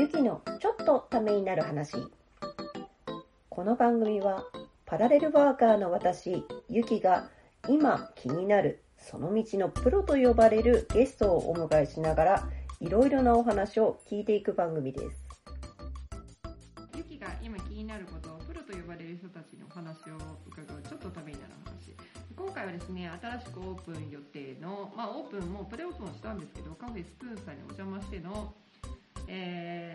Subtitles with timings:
[0.00, 1.92] ゆきのちょっとためになる話。
[3.50, 4.46] この番組は
[4.86, 7.28] パラレルワーカーの私、ゆきが
[7.68, 12.48] 今気になるその道のプロと呼ばれるゲストをお迎えしながら
[12.80, 15.22] いろいろなお話を聞いていく番組です。
[16.96, 20.16] ゆきが今気になることをプロと呼ばれる人たちのお話を
[20.48, 21.94] 伺うちょっとためになる話
[22.34, 28.54] 今回はですね新しくオープン予定のまあオープンもプレオープンをしたんですけどカフェスプーンさんにお邪魔しての、
[29.28, 29.89] えー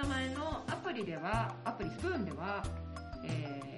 [0.00, 2.64] 名前のアプリではアプリスプーンでは、
[3.22, 3.70] えー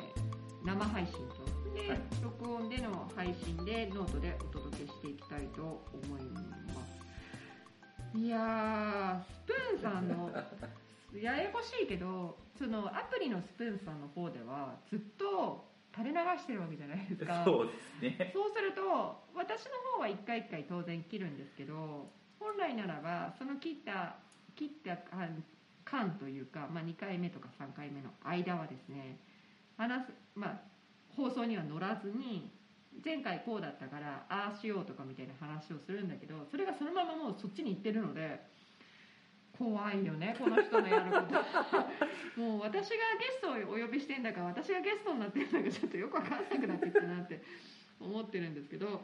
[0.65, 1.43] 生配信と
[1.75, 2.01] で、はい。
[2.23, 6.23] 録音での配信でノートでお届けしていきたいと思い
[6.71, 6.87] ま
[8.15, 8.19] す。
[8.19, 10.31] いやースプーンさんの
[11.21, 17.43] ややこしいけどそのアプリのスプーンさんの方ではずっと垂れ流してるわけじゃないですか。
[17.45, 18.31] そうですね。
[18.33, 24.15] そうすると私の方は一回一回当然切るんですけど本来ならばその切った
[24.55, 24.97] 切った
[25.93, 29.21] 間というか、まあ、2回目とか3回目の間はですね
[29.77, 30.61] 話す、まあ、
[31.15, 32.51] 放送には乗らずに
[33.05, 38.41] 前回こうだったからああしようとかみたいな話をするんだけどそれがそのままもうそっちに行ってるので
[39.57, 41.37] 怖いよねこの人のやること。
[42.41, 47.43] もう私がゲストをお呼びしてんだか私がゲストになってんだかちょっとよく分かんなくなってきたなって
[48.01, 49.03] 思ってるんですけど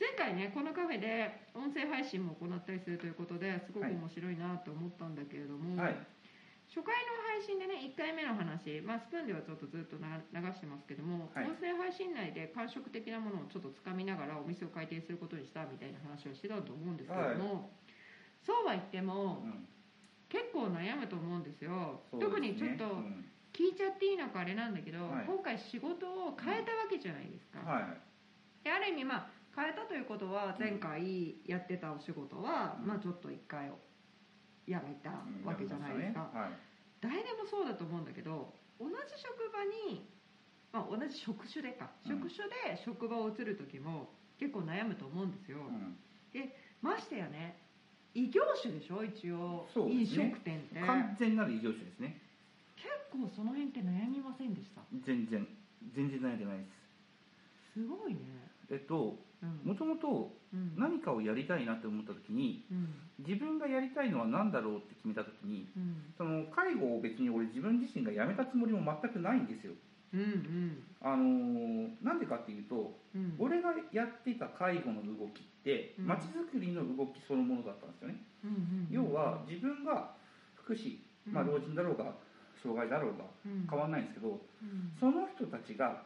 [0.00, 5.96] 前回ねこのカフェで音声配信も行ったりするということですごく面白いなと思ったんだけれども、はい。
[6.72, 11.44] 初回の配信でね1回目の話、まあ、スプーンではちょっとずっとな流してますけども、はい。
[11.44, 17.68] 音声配信内で感触的なものをちょっとつかみながらお店を開店することにしたみたいな話をしてたと思うんですけども、
[18.40, 19.68] そうは言ってもうん。
[20.32, 22.00] 結構悩むと思うんですよ。
[22.08, 22.24] すね。
[22.24, 23.28] 特にちょっとうん。
[23.52, 25.28] 聞いちゃっていいのかあれなんだけど、はい。
[25.28, 28.64] 今回仕事を変えたわけじゃないですか、はい。
[28.64, 32.88] である意味まあ変えたということは前回やってたお仕事は、うん。
[32.88, 33.68] まあちょっと一回
[34.66, 35.44] やめたうん。
[35.44, 36.56] わけじゃないですか、はい。
[37.04, 39.60] 誰でもそうだと思うんだけど同じ職場
[39.92, 40.08] に、
[40.72, 42.16] まあ、同じ職種でか、うん。
[42.16, 44.08] 職種で職場を移る時も
[44.40, 46.00] 結構悩むと思うんですよ、うん。
[46.80, 47.60] ましてやね
[48.14, 50.06] 異業種でしょ一応、ね。
[50.06, 50.80] 食店って。
[50.80, 52.18] 完全なる異業種ですね。
[52.74, 54.80] 結構その辺って悩みませんでした？
[55.06, 55.46] 全然。
[55.94, 57.78] 全然悩んでないです。
[57.78, 58.20] すごいね。
[58.70, 59.29] えっとうん
[59.64, 60.74] もともとうん。
[60.76, 62.88] 何かをやりたいなって思った時にうん。
[63.26, 66.12] 自分がやりたいのは何だろうって決めた時にうん。
[66.18, 69.72] その介護を別に俺自分自身が辞めたつもりも全くないんですよ。
[70.12, 70.82] うんうん。
[71.00, 73.34] あのーなんでかっていうとうん。
[73.38, 76.06] 俺がやっていた介護の動きってうん。
[76.06, 78.16] まちづくりの動きそのものだったんですよね。
[78.44, 80.10] うんうん要は自分が
[80.56, 82.12] 福祉、まあ、老人だろうが
[82.62, 83.66] 障害だろうがうん。
[83.70, 84.92] 変わらないんですけどうん。
[84.98, 86.02] その人たちが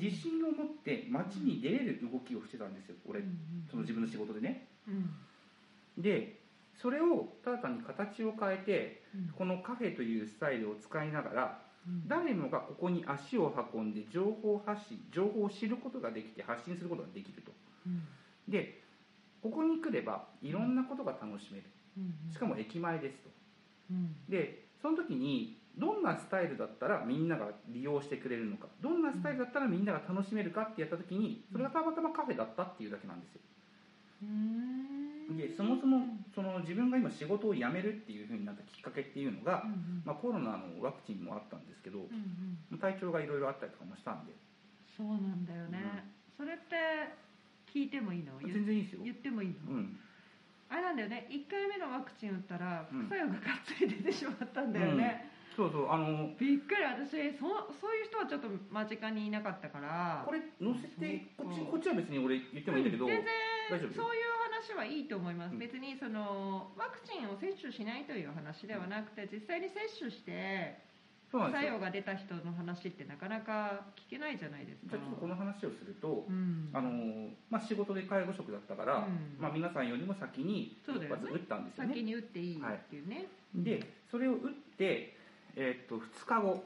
[0.00, 3.20] 自信を持って街に出れる動きをしてたんですよ俺。
[3.20, 4.68] うんその自分の仕事でね。
[4.88, 6.02] うん。
[6.02, 6.40] で
[6.74, 9.28] それをただ単に形を変えてうん。
[9.28, 12.08] このカフェというスタイルを使いながらうん。
[12.08, 17.52] 誰もがここに足を運んで情報発信情報を知ることができて発信することができると。
[17.86, 18.02] うん。
[18.48, 18.80] で
[19.42, 21.64] ここに来ればいろんなことが楽しめる。
[21.98, 22.32] うん。
[22.32, 23.30] しかも駅前ですと。
[23.90, 24.16] うん。
[24.28, 33.40] でその時にどんなスタイルだったらみんなが利用してくれるのかどんなスタイルだったらみんなが楽しめるかってやった時にそれがたまたまカフェだったっていうだけなんですよ。
[35.36, 40.02] でそもそもその自分が今仕事を辞めるっていうふうになったきっかけっていうのがうん、うん。
[40.04, 42.06] まあ、コロナのワクチンもあったんですけどうん
[42.70, 42.78] うん。
[42.78, 44.32] 体調がいろいろあったりとかもしたんで。
[44.96, 46.76] そうなんだよね、それって
[47.72, 48.38] 聞いてもいいの？
[48.40, 49.00] 言全然いいですよ。
[49.02, 49.98] 言ってもいいの、うん。
[50.68, 51.26] あれなんだよね。
[51.30, 53.08] 1回目のワクチン打ったらうん。
[53.08, 57.44] 副作用ががっつり出てしまったんだよね、そうそうあのびっくり私そ
[57.76, 60.22] そういう人はちょっと間近にいなかったから。
[60.24, 65.58] これ載せてこっちこっちは別に俺言ってもいいんだけど、うん全然そういう話はいいと思います、うん。
[65.58, 70.76] 別にそのワクチンを接種しないという話ではなくて実際に接種して
[71.32, 74.90] 副作用が出た人の話ってなかなか聞けないじゃないですか。
[74.90, 76.68] じゃあちょっとこの話をすると、うん。
[76.74, 79.40] あのまあ、仕事で介護職だったから、うん。
[79.40, 81.22] まあ、皆さんよりも先にそうだよね。
[81.22, 81.94] 一発打ったんですよね。
[81.94, 82.60] 先に打っていいっ
[82.90, 85.16] ていうね、でそれを打って、
[85.56, 86.64] えーっと2日後。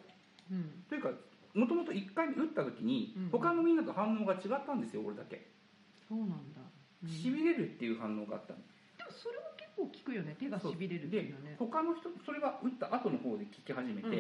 [0.51, 0.85] うん。
[0.89, 1.11] というか
[1.55, 5.47] もともと1回目打った時に、うん他のみんなと反応が違ったんですよ俺だけ。
[6.09, 6.61] そうなんだ、
[7.03, 7.11] うん。
[7.11, 8.61] しびれるっていう反応があったの。
[8.99, 11.57] でもそれは結構聞くよね手がしびれるっていうのはね。
[11.59, 14.15] 他の人それが打った後の方で聞き始めて、うん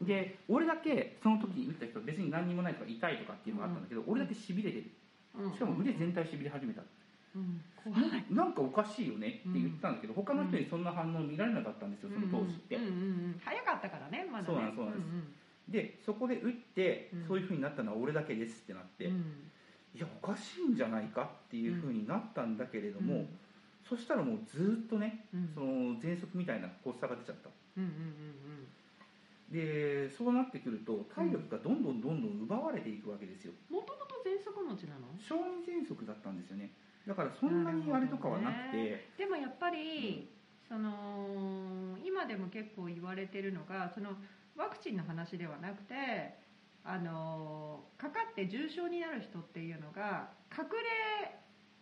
[0.00, 4.90] うんで俺だけその時打った人別に何にもないとか痛いとかっていうのがあったんだけど、俺だけしびれてる。
[5.34, 5.52] うん。
[5.52, 6.86] しかも腕全体しびれ始めた、うん
[7.82, 8.24] 怖い。
[8.30, 12.92] なんかおかしいよねって言ったんだけど、他の人にそんな反応見られなかったんですよその当時って、うんうんう
[13.36, 13.40] ん。
[13.44, 14.46] 早かったからねまだね。
[14.46, 15.06] そうなんですそうなんです。
[15.06, 17.26] んでそこで打って、うん。
[17.26, 19.50] そういうふうになったのは俺だけですってなって、うん。
[19.94, 23.28] いやおかしいんじゃないかっていうふうになったんだけれども、うん。
[23.88, 25.50] そしたらもうずっとねうん。
[25.54, 25.66] その
[26.00, 27.50] 喘息みたいな発作が出ちゃった。
[27.76, 28.66] うんうんうん
[29.46, 33.52] でそうなってくると体力がどんどんどんどん奪われていくわけですよ。
[33.70, 35.06] もともと喘息持ちなの？
[35.22, 36.72] 小児喘息だったんですよね
[37.06, 39.10] だからそんなにあれとかはなくて。
[39.16, 40.28] でもやっぱり、
[40.68, 44.10] その今でも結構言われてるのがその
[44.56, 45.94] ワクチンの話ではなくて
[46.84, 51.38] あのかかって重症になる人っていうのが隠れ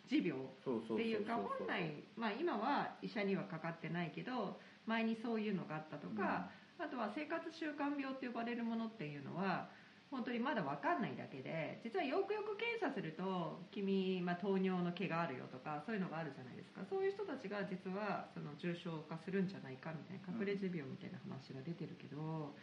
[0.09, 9.69] 持病っていうか本来、まあ、今は医者にはかかってないけど前にそういうのがあったとか、あとは生活習慣病って呼ばれるものっていうのは
[10.11, 16.83] 本当にまだ分かんないだけで実はよくよく検査すると君、まあ、糖尿の毛があるよとかそういうのがあるじゃないですか。
[16.89, 22.55] そういう人たちが実はその重症化するんじゃないかみたいな隠れ持病みたいな話が出てるけど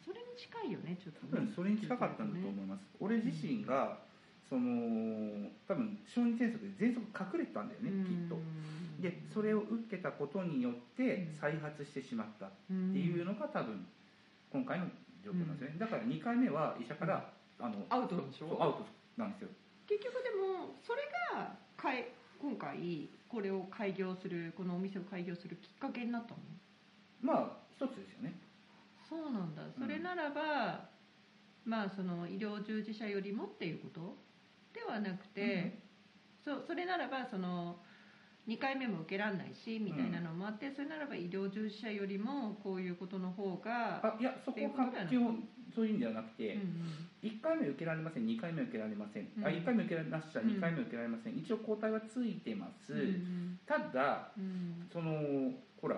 [0.00, 1.32] それに近いよねちょっとね。
[1.32, 4.00] 多分それに近かったんだと思います、俺自身が
[4.48, 8.36] その多分小児喘息で喘息隠れてたんだよねきっと。
[9.00, 13.84] でそれを受けたことによって再発してしまったっていうのが多分
[14.50, 14.86] 今回の
[15.24, 18.48] 状況なんですよね、だから2回目は医者から、あのアウトでしょ？
[18.48, 18.86] そうアウト
[19.16, 19.48] なんですよ。
[19.88, 22.08] 結局でもそれがかい
[22.40, 26.36] 今回これを開業するこのお店を開業するきっかけになったの？
[27.22, 28.34] まあ一つですよね。
[29.08, 29.62] そうなんだ。
[29.78, 30.88] それならば、
[31.64, 34.16] まあその医療従事者よりもっていうこと
[34.74, 35.78] ではなくて、
[36.44, 37.76] そうそれならばその
[38.46, 44.70] 2回目も受けられないしみたいなのもあって、それならば医療従事者よりもこういうことの方があいやそこは
[45.08, 47.30] 基本そういうんではなくて、うんうん。
[47.30, 49.44] 1回目受けられません2回目受けられません、うん。
[49.44, 54.88] あ1回目受けられました2回目受けられません、一応抗体はついてます、うんただうん。
[54.92, 55.50] その
[55.80, 55.96] ほら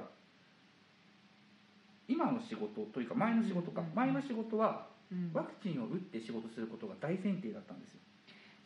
[2.09, 3.95] 今の仕事というか前の仕事か、うん。
[3.95, 5.31] 前の仕事はうん。
[5.35, 8.01] ワクチンを打って仕事することが大前提だったんですよ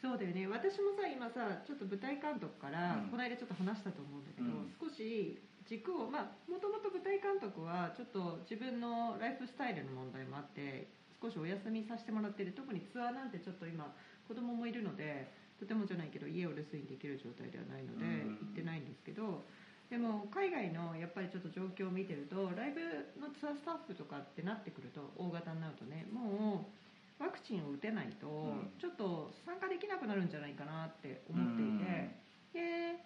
[0.00, 0.48] そうだよね。
[0.48, 3.10] 私もさ今さちょっと舞台監督から、うん。
[3.12, 4.72] この間ちょっと話したと思うんだけど、うん。
[4.80, 5.38] 少し
[5.68, 10.88] 軸をまあもともと舞台監督はちょっと自分のライフスタイルの問題もあって
[11.20, 12.52] 少しお休みさせてもらってる。
[12.56, 13.92] 特にツアーなんてちょっと今
[14.26, 15.28] 子供もいるので
[15.60, 18.38] とてもじゃないけど家を留守にできる状態ではないのでうん。
[18.40, 19.44] 行ってないんですけど
[19.90, 22.80] でも海外のやっぱりちょっと状況を見てるとライブ
[23.20, 26.89] のツアースタッフとかってなってくると大型になるとねもう
[27.20, 28.72] ワクチンを打てないとん。
[28.80, 32.16] ちょっと参加できなくなるんじゃないかなって思っていて、
[32.52, 33.04] で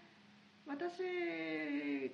[0.65, 1.03] 私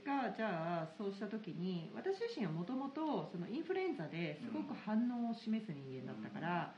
[0.03, 6.75] がじゃあそうした時に私自身はもともとインフルエンザですごく反応を示す人間だったから、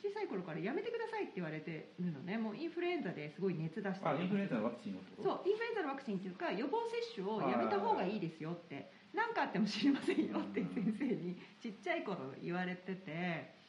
[0.00, 2.38] 小さい頃からやめてくださいって言われてるのね。
[2.38, 4.06] もうインフルエンザですごい熱出して。
[4.08, 5.28] あインフルエンザのワクチンをってこと？
[5.28, 8.92] そうインフルエンザのワクチンっていうか予防接種をやめた方がいいですよって。
[9.12, 13.59] 何かあっても知りませんよって先生にちっちゃい頃言われてて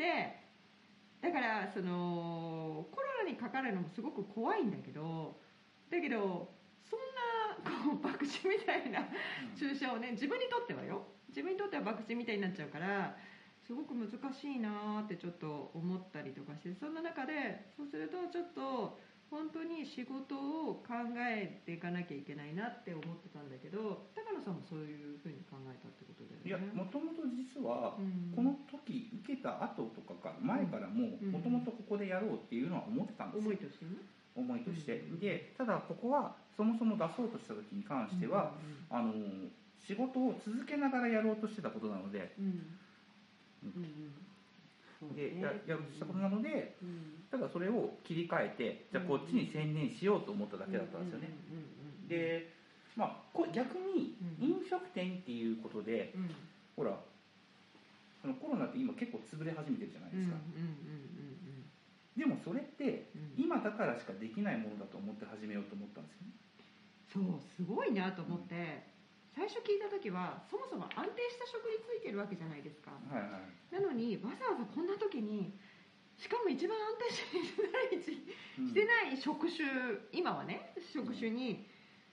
[0.00, 0.32] で
[1.20, 5.36] だからそのコロナにかかるのもすごく怖いんだけど
[5.92, 6.48] だけど
[6.88, 9.04] そんなこう博打みたいな
[9.54, 11.04] 注射をね自分にとってはよ。
[11.28, 13.14] 自分にとっては博打みたいになっちゃうから
[13.60, 18.98] すごく難しいなーってちょっと思ったりとかしてそんな中でそうするとちょっと
[19.30, 26.74] 本当に仕事を考えていかなきゃいけないなって思ってたんだけど高野さんもそういうふうに考えたってこといやだよね。
[26.74, 28.34] もともと実はうん。
[28.34, 31.30] この時受けた後とかか前からもうん。
[31.30, 33.46] もともとここでやろうっていうのは思ってたんですよ。
[33.46, 34.02] 思いとしてね。
[34.34, 34.98] 思いとして。
[34.98, 35.20] うん。
[35.20, 38.58] でただここはそもそも出そうとした時に関しては、
[38.90, 39.14] あの
[39.78, 42.52] 仕事を続けながらやろうとしてたことなのでうんうん。
[43.62, 44.29] うんうん
[45.16, 46.76] でややろうとしたことなので
[47.30, 51.30] だそれを切り替えてじゃあこっちに専念しようと思っただけだったんですよね。
[52.08, 52.52] で
[52.96, 54.60] まあこ逆にうん。
[54.60, 56.30] 飲食店っていうことでうん。
[56.76, 56.98] ほら
[58.20, 60.36] そのコロナって今結構潰れ始めてるじゃないですか、
[62.16, 66.12] でもそれって今だからしかできないものだと思って始めようと思ったんで
[67.08, 67.40] すよね。
[67.40, 68.84] そうすごいなと思って、
[69.34, 72.90] 最初聞いた時はそもそも安定した食についてるわけじゃないですか。
[72.90, 73.74] はいはい。
[73.74, 75.54] なのにわざわざこんな時に
[76.18, 78.04] しかも一番安定してない
[78.68, 79.64] してない職種
[80.12, 81.64] 今はね職種に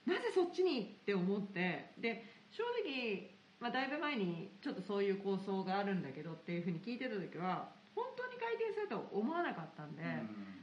[0.06, 10.57] なぜそっちにって思ってで正直、まあ、だいぶ前にちょっとそういう構想があるんだけどっていうふうに聞いてた時は本当に回転するとは思わなかったんで、まあ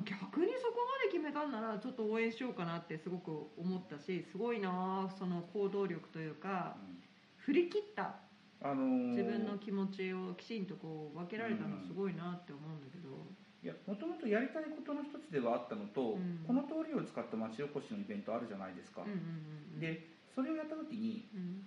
[0.00, 6.76] 逆にそこまで決めたんならちょっと応援しようかなってすごく思ったしすごいなその行動力というか
[7.36, 8.02] 振り切った。
[8.02, 8.10] うん
[8.62, 13.10] あのー自分の気持ちをきちんとこう分けられたのはすごいなって思うんだけど、
[13.62, 16.46] いやもともとやりたいことの一つではあったのと、うん。
[16.46, 19.20] この通りを使った町おこしのイベントあるじゃないですか、うんうんうん
[19.74, 21.66] うん、でそれをやった時にうん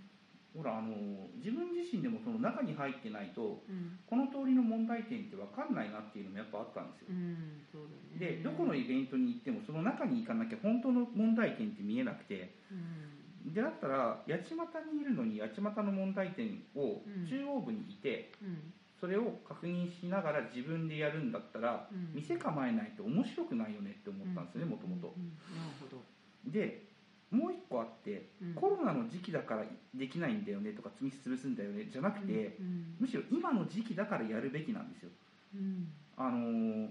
[0.56, 4.00] ほらあのー自分自身でもその中に入ってないとうん。
[4.08, 7.08] この通りの問題点って分かんないなっていうのもやっぱあったんですよ。
[7.10, 8.42] うんそうだよね。
[8.42, 13.54] でどこのイベントに行ってもその中に行かなきゃ本当の問題点って見えなくてうん。
[13.54, 17.28] でだったら八街にいるのに八街の問題点をうん。
[17.28, 18.74] 中央部にいて、うん。
[19.00, 22.16] それを確認しながら自分でやるんだったら、うん。
[22.16, 25.36] 店構えないと面白くないよねって思ったんですよねもともとうん。
[25.54, 26.02] なるほど。
[26.50, 26.85] で
[27.32, 28.54] もう一個あって、うん。
[28.54, 35.10] コロナの時期だからできないんだよねとか積み潰すんだよねじゃなくて、うんむしろ今の時期だからやるべきなんですよ。
[35.56, 35.88] うん。
[36.18, 36.90] あのー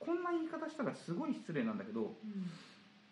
[0.00, 2.50] こんな言い方したらすごい失礼なんだけどうん。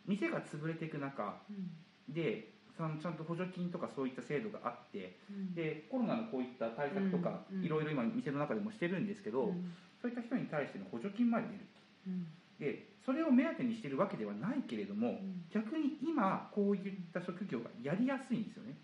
[0.06, 2.12] 店が潰れていく中うん。
[2.12, 5.54] でちゃんと補助金とかそういった制度があってうん。
[5.54, 7.64] でコロナのこういった対策とかうん。
[7.64, 9.72] いろいろ今店の中でもしてるんですけど、うん。
[10.02, 11.60] そういった人に対しての補助金まで出る。
[12.08, 12.26] うん。
[12.60, 15.44] でそれを目当てにしてるわけではないけれどもうん。
[15.52, 18.76] 逆に今こういった職業がやりやすいんですよね、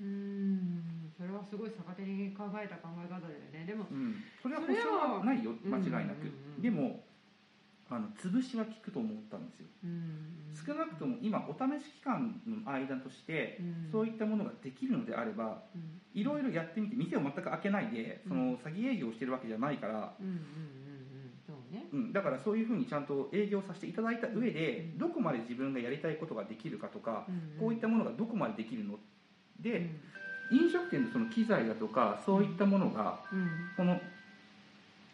[0.00, 1.12] うん。
[1.16, 3.64] それはすごい逆手に考えた考え方だよね。
[3.66, 7.04] でもうん、それは保証はないよ間違いなく、うんうんうんでも
[7.88, 9.66] あの潰しは効くと思ったんですよ。
[9.84, 10.34] うん
[10.66, 13.88] 少なくとも今お試し期間の間としてうん。
[13.92, 16.00] そういったものができるのであればうん。
[16.12, 20.14] いろいろやってみて店を全く開けないでその詐欺営業をしてるわけじゃないから、
[21.72, 21.86] ね。
[21.92, 24.98] うん、だからそういうふうにちゃんと営業させていただいた上でうん。
[24.98, 27.60] どこまで自分がやりたいことができるかとかうん。
[27.60, 28.98] こういったものがどこまでできるの
[29.60, 29.90] で
[30.50, 30.58] うん。
[30.58, 33.48] 飲食店のその機材だとかそういったものがうん。
[33.76, 34.00] この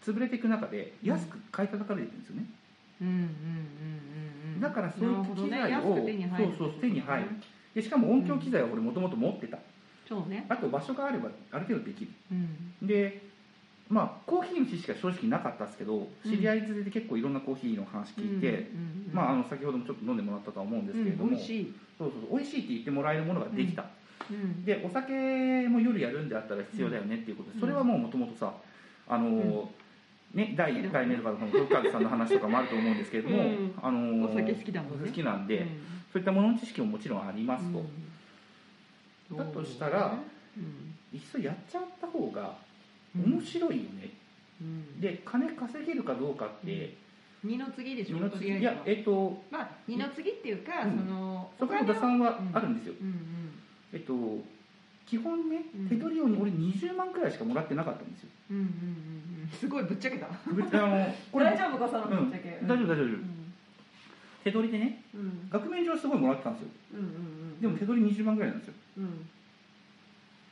[0.03, 2.47] 潰れていく中で安く買い叩かれてるんですよね。
[3.01, 4.61] うんうんうんうんうん。
[4.61, 5.71] だからそういった機材をね。
[5.71, 7.29] 安く手に入るそうそう手に入る。
[7.75, 9.59] でしかも音響機材は俺もともと持ってた。
[10.09, 10.45] そうね。
[10.49, 12.11] あと場所があればある程度できる。
[12.31, 12.87] うん。
[12.87, 13.32] で
[13.93, 18.71] まあコーヒーの知識は正直なかったですけど知り合い連れで結構いろんなコーヒーの話聞いて、
[19.51, 21.75] 先ほどもちょっと飲んでもらったとは思うんですけれども、うん美味しい。
[21.99, 23.85] そうそう美味しいって言ってもらえるものができた、
[24.31, 24.65] うん。
[24.65, 27.61] でお酒も夜やるんであったら必要だよねっていうことで、うん。
[27.61, 28.55] それはもうもともとさ
[29.09, 29.67] あのー
[30.33, 33.75] ね、第1回目とかのこのトカズさんの話とかもあると思うんですけれども、うん。
[33.83, 35.09] あのーお酒好きだもんね。
[35.09, 35.67] 好きなんで、うん。
[36.11, 37.83] そういったものの知識ももちろんありますと、
[39.33, 39.37] うん。
[39.37, 40.19] だとしたら
[40.57, 40.95] うん。
[41.13, 42.72] いっそやっちゃった方がうん
[43.17, 44.11] 面白いよね、
[44.61, 45.01] うん。
[45.01, 46.95] で金稼げるかどうかって、
[47.45, 48.17] 二の次でしょ？
[48.17, 48.59] 二の次。
[48.59, 50.99] いやえっとまあ二の次っていうか、うん。
[50.99, 53.17] そのそこの打算はあるんですよ、うんうん
[53.93, 54.15] えっと
[55.05, 55.89] 基本ねうん。
[55.89, 58.31] 手取り用に俺20万くらいしかもらってなかったんですよ。
[58.51, 58.69] うんうんうん
[59.43, 59.49] うん。
[59.49, 60.29] すごいぶっちゃけた。
[60.47, 62.31] ぶっあのこれ大丈夫かそのうん。
[62.31, 63.53] ぶっちゃけ、大丈夫大丈夫、うん。
[64.45, 65.49] 手取りでねうん。
[65.51, 66.69] 額面上はすごいもらってたんですよ。
[66.95, 67.61] うんうんうん。
[67.61, 69.29] でも手取り20万ぐらいなんですよ、うん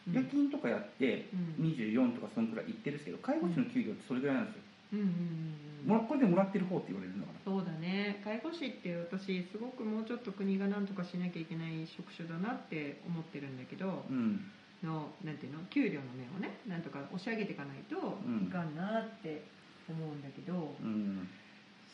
[0.08, 1.28] 夜勤とかやって
[1.58, 1.64] うん。
[1.66, 8.20] 24とかそんくらいいってるんですけど介護士の給料ってそれぐらいなんですよ、うんうんうんこれでもらってる方って言われるんだからそうだね。
[8.22, 14.44] 介護士って私すごくもうちょっと国が何とかしなきゃいけない職種だなって思ってるんだけどうん。
[14.84, 15.60] のなんていうの？
[15.70, 19.42] 給料の面をねなんとか押し上げていかないとうんいかんなって
[19.88, 21.26] 思うんだけど、うん。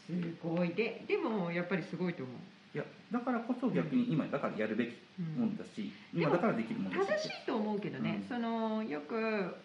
[0.06, 0.70] すごい。
[0.70, 2.36] ででもやっぱりすごいと思う、
[2.76, 4.92] いやだからこそ逆に今だからやるべき
[5.38, 8.28] もんだし、うん今だからできるもんだし正しいと思うけどね、うん。
[8.28, 9.16] そのよく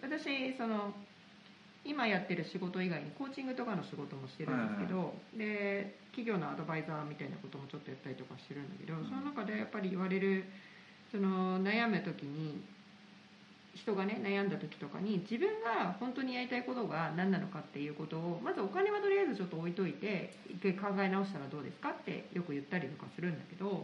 [0.02, 0.94] 私その
[1.84, 9.04] 今やってる仕事以外にコーチングとかの仕事もしてるんですけど、で企業のアドバイザーみたいなこともちょっとやったりとかしてるんだけど、うん。
[9.04, 10.46] その中でやっぱり言われる
[11.12, 12.64] その悩む時に
[13.74, 23.78] 人がね悩んだ時とかに自分が本当にやりたいことが何なのかっていうことをまずお金はとりあえずちょっと置いといて一回考え直したらどうですかってよく言ったりとかするんだけどやっ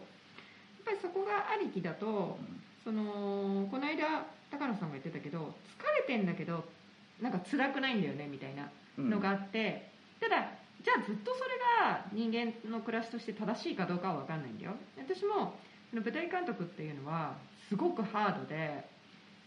[0.85, 2.37] ぱりそこがありきだと
[2.83, 6.65] そのこの間高野さんが言ってたけど疲れてんだけど
[7.21, 9.09] なんか辛くないんだよねみたいなうん。
[9.09, 9.89] のがあって、
[10.19, 10.49] ただ
[10.83, 14.71] じゃあずっとそれが人間の暮らしとして正しいかどうかは分かんないんだよ。
[14.97, 15.53] 私も
[15.93, 17.35] 舞台監督っていうのは
[17.69, 18.96] すごくハードでうん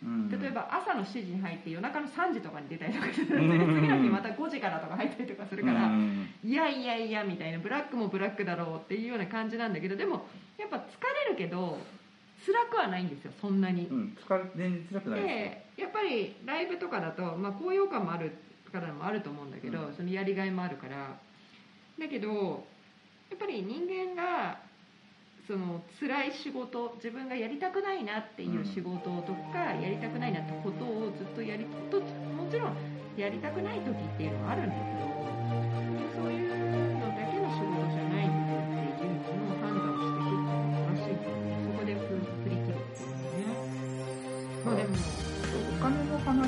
[0.02, 6.28] 例えば朝の7時に入って夜中の3時とかに出たりとかするうん次の日また5時からとか入ったりとかするから、うん。
[6.42, 10.26] いやいやいやみたいなブラックもブラックだろうっていうような感じなんだけどでも
[10.56, 10.80] やっぱ疲
[11.26, 11.78] れるけど
[12.46, 13.88] 辛くはないんですよそんなに。
[13.88, 14.16] うん。
[14.26, 18.32] 疲れ全然辛くないですでやっぱりライブとかだと、まあ、高揚感もある
[18.72, 19.94] からもあると思うんだけど、うん。
[19.94, 21.18] そのやりがいもあるから。
[21.98, 22.64] だけど
[23.28, 24.69] やっぱり人間が
[25.50, 32.78] その辛い仕事自分がやりたくないなっていう仕事とか、やりたくないなってことをずっとやりともちろん
[33.18, 35.10] やりたくない時っていうのはあるんだけど
[36.22, 42.14] そういうのだけの仕事じゃないんだっていうのを判断していくっていうのが正しいそこで振
[42.46, 43.58] り切るっていうのね。
[44.62, 46.46] まあでもお金の話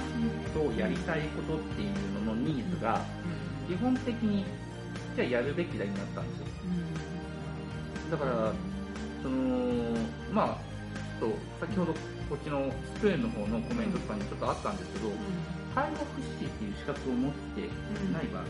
[0.55, 3.03] とやりたいことっていうののニーズが
[3.67, 4.47] 基本的に
[5.17, 6.47] じゃあやるべきだになったんですよ。
[8.13, 8.53] だから
[9.23, 9.97] その
[10.33, 10.59] まあ
[11.21, 11.93] ちょっと先ほど
[12.29, 15.11] こっちのスプレーの方のコメントとかにちょっとあったんですけど
[15.75, 17.69] 介護福祉士っていう資格を持って
[18.13, 18.45] ない場合。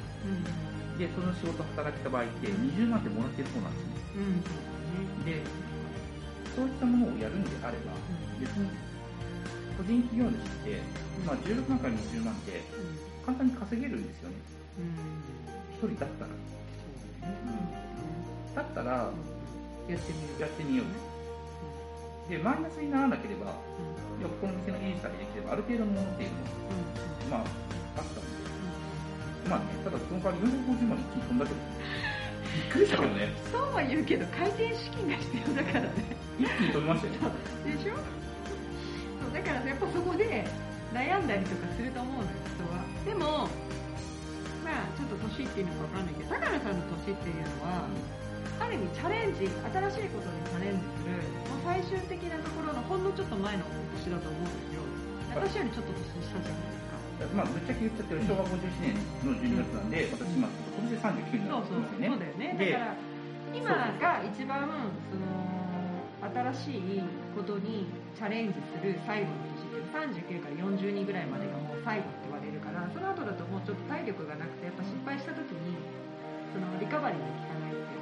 [0.99, 3.87] でその仕事働いた場合って20万ってもらってるそうなんです
[5.25, 5.41] ね。
[5.41, 5.43] で
[6.55, 7.93] そういったものをやるんであれば、
[8.39, 8.69] 別に
[9.77, 10.33] 個人事業主っ
[10.69, 10.83] て、
[11.25, 12.61] まあ、16万から20万って
[13.25, 14.37] 簡単に稼げるんですよね。
[15.73, 16.31] 一人だったら。
[18.55, 19.11] だったら、
[19.89, 22.31] やってみるやってみよう。
[22.31, 26.47] で、マイナスにならなければ、いやこの店の維持さえできれば、ある程度のものっていうのも、
[27.31, 27.41] まあ、
[27.99, 28.31] あったんで。
[29.51, 31.57] まあね、ただその代わり450万一気に飛んだけど、
[32.55, 33.35] びっくりしたけどね。
[33.51, 35.91] そうは言うけど回転資金が必要だからね。
[36.39, 37.13] 一気に飛びましたよ。
[37.67, 37.99] でしょ？
[37.99, 39.35] そう。
[39.35, 40.47] だからやっぱそこで
[40.95, 42.85] 悩んだりとかすると思うのよ人は。
[43.05, 43.49] でも
[44.63, 47.99] まあちょっと年っていうのかわかんないけど高野さんの年っていうのはある
[48.71, 51.17] 意味チャレンジ新しいことにチャレンジする
[51.49, 53.65] もう最終的なところのほんのちょっと前の
[53.97, 54.83] 年だと思うんですよ。
[55.33, 57.33] 私よりちょっと年下じゃないですか。
[57.33, 62.09] まあ、ぶっちゃけ言っちゃってる昭和57年の12月なんで、私今、今年39になそうってますよね。
[62.09, 62.57] そうだよね。
[62.59, 62.97] でだから
[63.53, 63.69] 今
[64.01, 65.53] が一番その
[66.55, 67.03] 新しい
[67.37, 69.43] ことにチャレンジする最後の
[69.93, 75.75] 年って39から42ぐらいまでがもう最後って言われるからその後だともうちょっと体力がなくてやっぱ失敗した時に
[76.55, 78.02] そのリカバリーに効かないってよく言う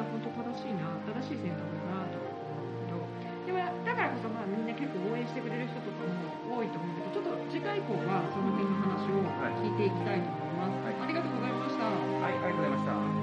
[0.00, 2.96] んだけどだから本当正しいな正しい選択だなとは思うんだ
[3.44, 6.04] けどでもだからこそまあみんな結構応援してくれる人とか
[6.48, 9.20] も多いと思うんだけどちょっと次回以降はその辺の話を
[9.60, 10.94] 聞いていきたいと思います、はい。
[11.02, 11.84] ありがとうございました。
[11.84, 13.19] はい、ありがとうございました。